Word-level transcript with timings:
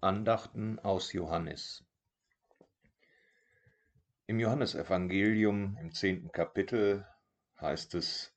Andachten 0.00 0.78
aus 0.78 1.12
Johannes. 1.12 1.84
Im 4.28 4.38
Johannesevangelium 4.38 5.76
im 5.80 5.92
zehnten 5.92 6.30
Kapitel 6.30 7.04
heißt 7.60 7.96
es, 7.96 8.32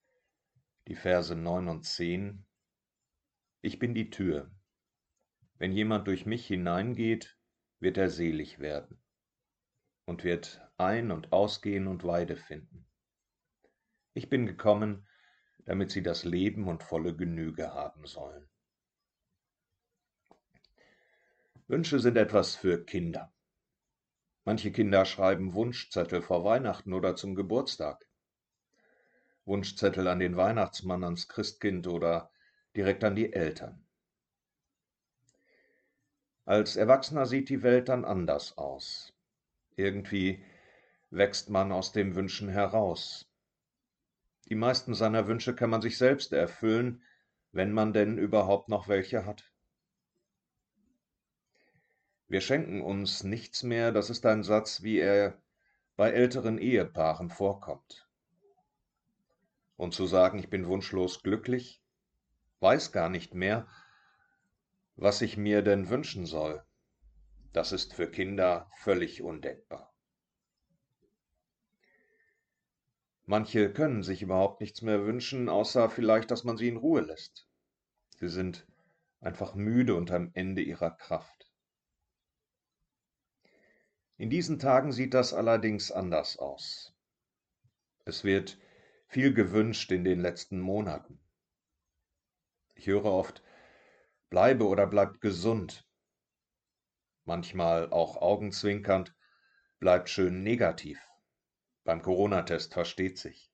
die 0.87 0.95
Verse 0.95 1.35
9 1.35 1.67
und 1.67 1.83
10, 1.83 2.43
Ich 3.61 3.77
bin 3.77 3.93
die 3.93 4.09
Tür. 4.09 4.49
Wenn 5.59 5.71
jemand 5.71 6.07
durch 6.07 6.25
mich 6.25 6.47
hineingeht, 6.47 7.37
wird 7.79 7.97
er 7.97 8.09
selig 8.09 8.57
werden 8.57 8.99
und 10.05 10.23
wird 10.23 10.67
ein- 10.77 11.11
und 11.11 11.31
ausgehen 11.31 11.85
und 11.85 12.03
Weide 12.03 12.37
finden. 12.37 12.87
Ich 14.13 14.29
bin 14.29 14.47
gekommen, 14.47 15.07
damit 15.65 15.91
sie 15.91 16.01
das 16.01 16.23
Leben 16.23 16.67
und 16.67 16.81
volle 16.81 17.15
Genüge 17.15 17.71
haben 17.71 18.07
sollen. 18.07 18.49
Wünsche 21.71 22.01
sind 22.01 22.17
etwas 22.17 22.57
für 22.57 22.83
Kinder. 22.83 23.31
Manche 24.43 24.73
Kinder 24.73 25.05
schreiben 25.05 25.53
Wunschzettel 25.53 26.21
vor 26.21 26.43
Weihnachten 26.43 26.91
oder 26.91 27.15
zum 27.15 27.33
Geburtstag. 27.33 28.05
Wunschzettel 29.45 30.09
an 30.09 30.19
den 30.19 30.35
Weihnachtsmann, 30.35 31.05
ans 31.05 31.29
Christkind 31.29 31.87
oder 31.87 32.29
direkt 32.75 33.05
an 33.05 33.15
die 33.15 33.31
Eltern. 33.31 33.85
Als 36.43 36.75
Erwachsener 36.75 37.25
sieht 37.25 37.47
die 37.47 37.63
Welt 37.63 37.87
dann 37.87 38.03
anders 38.03 38.57
aus. 38.57 39.13
Irgendwie 39.77 40.43
wächst 41.09 41.49
man 41.49 41.71
aus 41.71 41.93
dem 41.93 42.15
Wünschen 42.15 42.49
heraus. 42.49 43.31
Die 44.49 44.55
meisten 44.55 44.93
seiner 44.93 45.25
Wünsche 45.27 45.55
kann 45.55 45.69
man 45.69 45.81
sich 45.81 45.97
selbst 45.97 46.33
erfüllen, 46.33 47.01
wenn 47.53 47.71
man 47.71 47.93
denn 47.93 48.17
überhaupt 48.17 48.67
noch 48.67 48.89
welche 48.89 49.25
hat. 49.25 49.50
Wir 52.31 52.39
schenken 52.39 52.81
uns 52.81 53.25
nichts 53.25 53.61
mehr, 53.61 53.91
das 53.91 54.09
ist 54.09 54.25
ein 54.25 54.43
Satz, 54.43 54.83
wie 54.83 54.99
er 54.99 55.37
bei 55.97 56.11
älteren 56.11 56.59
Ehepaaren 56.59 57.29
vorkommt. 57.29 58.07
Und 59.75 59.93
zu 59.93 60.07
sagen, 60.07 60.39
ich 60.39 60.49
bin 60.49 60.65
wunschlos 60.65 61.23
glücklich, 61.23 61.83
weiß 62.61 62.93
gar 62.93 63.09
nicht 63.09 63.33
mehr, 63.33 63.67
was 64.95 65.21
ich 65.21 65.35
mir 65.35 65.61
denn 65.61 65.89
wünschen 65.89 66.25
soll, 66.25 66.63
das 67.51 67.73
ist 67.73 67.95
für 67.95 68.09
Kinder 68.09 68.71
völlig 68.77 69.21
undenkbar. 69.21 69.93
Manche 73.25 73.73
können 73.73 74.03
sich 74.03 74.21
überhaupt 74.21 74.61
nichts 74.61 74.81
mehr 74.81 75.05
wünschen, 75.05 75.49
außer 75.49 75.89
vielleicht, 75.89 76.31
dass 76.31 76.45
man 76.45 76.55
sie 76.55 76.69
in 76.69 76.77
Ruhe 76.77 77.01
lässt. 77.01 77.49
Sie 78.19 78.29
sind 78.29 78.65
einfach 79.19 79.53
müde 79.53 79.95
und 79.95 80.11
am 80.11 80.31
Ende 80.33 80.61
ihrer 80.61 80.91
Kraft. 80.91 81.50
In 84.21 84.29
diesen 84.29 84.59
Tagen 84.59 84.91
sieht 84.91 85.15
das 85.15 85.33
allerdings 85.33 85.91
anders 85.91 86.37
aus. 86.37 86.93
Es 88.05 88.23
wird 88.23 88.59
viel 89.07 89.33
gewünscht 89.33 89.91
in 89.91 90.03
den 90.03 90.19
letzten 90.19 90.59
Monaten. 90.59 91.19
Ich 92.75 92.85
höre 92.85 93.05
oft, 93.05 93.41
bleibe 94.29 94.67
oder 94.67 94.85
bleib 94.85 95.21
gesund. 95.21 95.87
Manchmal 97.25 97.89
auch 97.89 98.15
augenzwinkernd, 98.17 99.15
bleibt 99.79 100.07
schön 100.07 100.43
negativ. 100.43 101.01
Beim 101.83 102.03
Corona-Test 102.03 102.75
versteht 102.75 103.17
sich. 103.17 103.51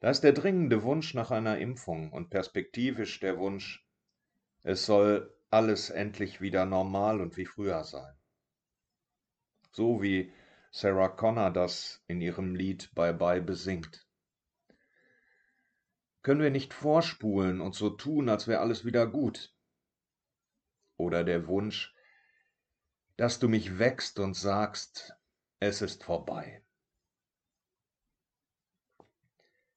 Da 0.00 0.10
ist 0.10 0.24
der 0.24 0.34
dringende 0.34 0.82
Wunsch 0.82 1.14
nach 1.14 1.30
einer 1.30 1.56
Impfung 1.56 2.12
und 2.12 2.28
perspektivisch 2.28 3.18
der 3.18 3.38
Wunsch, 3.38 3.88
es 4.62 4.84
soll 4.84 5.34
alles 5.48 5.88
endlich 5.88 6.42
wieder 6.42 6.66
normal 6.66 7.22
und 7.22 7.38
wie 7.38 7.46
früher 7.46 7.82
sein 7.84 8.14
so 9.74 10.00
wie 10.00 10.32
Sarah 10.70 11.08
Connor 11.08 11.50
das 11.50 12.02
in 12.06 12.20
ihrem 12.20 12.54
Lied 12.54 12.94
Bye 12.94 13.12
Bye 13.12 13.42
besingt. 13.42 14.06
Können 16.22 16.40
wir 16.40 16.50
nicht 16.50 16.72
vorspulen 16.72 17.60
und 17.60 17.74
so 17.74 17.90
tun, 17.90 18.28
als 18.28 18.46
wäre 18.46 18.60
alles 18.60 18.84
wieder 18.84 19.06
gut? 19.06 19.52
Oder 20.96 21.24
der 21.24 21.48
Wunsch, 21.48 21.92
dass 23.16 23.40
du 23.40 23.48
mich 23.48 23.78
wächst 23.78 24.20
und 24.20 24.34
sagst, 24.34 25.16
es 25.58 25.82
ist 25.82 26.04
vorbei. 26.04 26.64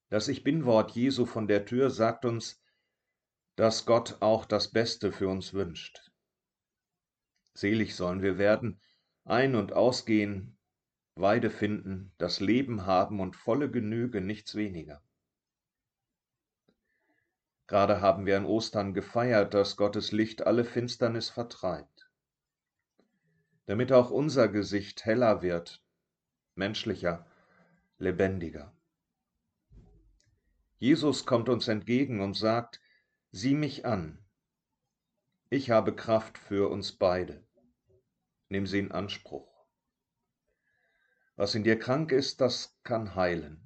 Das 0.09 0.28
Ich 0.28 0.44
bin-Wort 0.44 0.91
Jesu 0.91 1.25
von 1.25 1.47
der 1.47 1.66
Tür 1.66 1.90
sagt 1.90 2.24
uns, 2.24 2.62
dass 3.56 3.86
Gott 3.86 4.22
auch 4.22 4.46
das 4.46 4.72
Beste 4.72 5.12
für 5.12 5.28
uns 5.28 5.53
wünscht. 5.53 6.12
Selig 7.56 7.96
sollen 7.96 8.22
wir 8.22 8.38
werden, 8.38 8.80
ein- 9.28 9.56
und 9.56 9.74
ausgehen, 9.74 10.58
Weide 11.16 11.50
finden, 11.50 12.14
das 12.18 12.40
Leben 12.40 12.86
haben 12.86 13.20
und 13.20 13.36
volle 13.36 13.70
Genüge, 13.70 14.22
nichts 14.22 14.56
weniger. 14.56 15.02
Gerade 17.66 18.00
haben 18.00 18.26
wir 18.26 18.38
an 18.38 18.46
Ostern 18.46 18.94
gefeiert, 18.94 19.54
dass 19.54 19.76
Gottes 19.76 20.12
Licht 20.12 20.48
alle 20.48 20.64
Finsternis 20.64 21.30
vertreibt, 21.30 22.10
damit 23.66 23.92
auch 23.92 24.12
unser 24.12 24.48
Gesicht 24.48 25.04
heller 25.06 25.42
wird, 25.42 25.84
menschlicher, 26.56 27.26
lebendiger. 27.98 28.74
Jesus 30.78 31.26
kommt 31.26 31.50
uns 31.50 31.68
entgegen 31.68 32.22
und 32.22 32.36
sagt, 32.36 32.80
sieh 33.32 33.56
mich 33.56 33.86
an, 33.86 34.24
ich 35.50 35.72
habe 35.72 35.96
Kraft 35.96 36.38
für 36.38 36.70
uns 36.70 36.94
beide. 36.94 37.47
Nimm 38.50 38.66
sie 38.66 38.80
in 38.80 38.91
Anspruch. 38.91 39.66
Was 41.35 41.53
in 41.53 41.63
dir 41.63 41.78
krank 41.78 42.12
ist, 42.12 42.41
das 42.41 42.80
kann 42.84 43.16
heilen. 43.16 43.62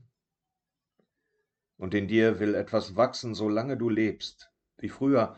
Und 1.78 1.94
in 1.94 2.08
dir 2.08 2.40
will 2.40 2.56
etwas 2.56 2.96
wachsen, 2.96 3.34
solange 3.34 3.78
du 3.78 3.90
lebst, 3.90 4.52
wie 4.78 4.90
früher, 4.90 5.38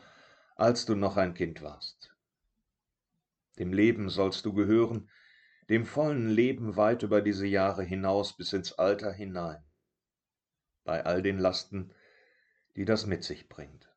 als 0.56 0.86
du 0.86 0.96
noch 0.96 1.18
ein 1.18 1.34
Kind 1.34 1.62
warst. 1.62 2.16
Dem 3.60 3.72
Leben 3.72 4.10
sollst 4.10 4.46
du 4.46 4.54
gehören, 4.54 5.10
dem 5.70 5.86
vollen 5.86 6.30
Leben 6.30 6.76
weit 6.76 7.04
über 7.04 7.22
diese 7.22 7.46
Jahre 7.46 7.84
hinaus 7.84 8.36
bis 8.36 8.52
ins 8.54 8.74
Alter 8.74 9.12
hinein, 9.12 9.64
bei 10.84 11.06
all 11.06 11.22
den 11.22 11.38
Lasten, 11.38 11.94
die 12.76 12.86
das 12.86 13.06
mit 13.06 13.24
sich 13.24 13.48
bringt. 13.48 13.93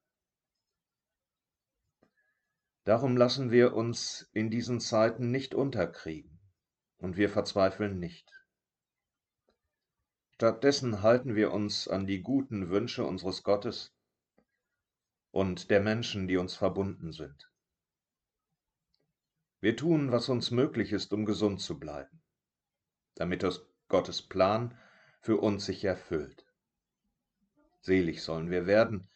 Darum 2.87 3.17
lassen 3.17 3.51
wir 3.51 3.75
uns 3.75 4.31
in 4.33 4.49
diesen 4.49 4.79
Zeiten 4.79 5.33
nicht 5.33 5.57
unterkriegen 5.57 6.39
und 6.99 7.17
wir 7.17 7.29
verzweifeln 7.29 7.99
nicht. 7.99 8.31
Stattdessen 10.35 11.03
halten 11.03 11.35
wir 11.35 11.51
uns 11.51 11.89
an 11.89 12.07
die 12.07 12.23
guten 12.23 12.71
Wünsche 12.71 13.05
unseres 13.05 13.43
Gottes 13.43 13.93
und 15.33 15.69
der 15.69 15.81
Menschen, 15.81 16.29
die 16.29 16.37
uns 16.37 16.55
verbunden 16.55 17.11
sind. 17.11 17.51
Wir 19.61 19.75
tun, 19.75 20.13
was 20.13 20.29
uns 20.29 20.53
möglich 20.53 20.93
ist, 20.93 21.13
um 21.13 21.25
gesund 21.25 21.61
zu 21.61 21.81
bleiben, 21.81 22.23
damit 23.17 23.43
das 23.43 23.67
Gottes 23.89 24.23
Plan 24.23 24.79
für 25.21 25.39
uns 25.39 25.65
sich 25.65 25.85
erfüllt. 25.85 26.47
Selig 27.81 28.23
sollen 28.23 28.49
wir 28.49 28.69
werden, 28.69 29.11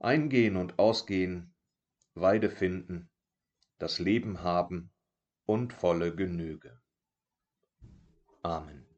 eingehen 0.00 0.56
und 0.56 0.80
ausgehen 0.80 1.53
Weide 2.14 2.48
finden, 2.50 3.10
das 3.78 3.98
Leben 3.98 4.42
haben 4.42 4.90
und 5.46 5.72
volle 5.72 6.14
Genüge. 6.14 6.80
Amen. 8.42 8.93